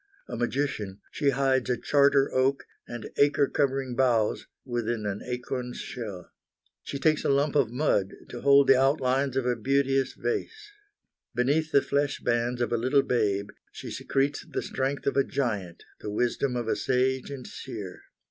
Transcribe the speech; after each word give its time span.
A 0.27 0.35
magician, 0.35 0.99
she 1.11 1.29
hides 1.29 1.69
a 1.69 1.77
charter 1.77 2.33
oak 2.33 2.65
and 2.87 3.11
acre 3.17 3.47
covering 3.47 3.95
boughs 3.95 4.47
within 4.65 5.05
an 5.05 5.21
acorn's 5.23 5.77
shell. 5.77 6.31
She 6.81 6.97
takes 6.97 7.23
a 7.23 7.29
lump 7.29 7.53
of 7.55 7.69
mud 7.69 8.15
to 8.29 8.41
hold 8.41 8.65
the 8.65 8.81
outlines 8.81 9.37
of 9.37 9.45
a 9.45 9.55
beauteous 9.55 10.13
vase. 10.13 10.71
Beneath 11.35 11.71
the 11.71 11.83
flesh 11.83 12.19
bands 12.19 12.61
of 12.61 12.73
a 12.73 12.77
little 12.77 13.03
babe 13.03 13.51
she 13.71 13.91
secretes 13.91 14.43
the 14.43 14.63
strength 14.63 15.05
of 15.05 15.17
a 15.17 15.23
giant, 15.23 15.83
the 15.99 16.09
wisdom 16.09 16.55
of 16.55 16.67
a 16.67 16.75
sage 16.75 17.29
and 17.29 17.45
seer. 17.45 18.01